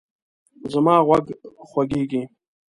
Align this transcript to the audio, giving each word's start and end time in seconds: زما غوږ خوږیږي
زما 0.71 0.95
غوږ 1.07 1.25
خوږیږي 1.69 2.21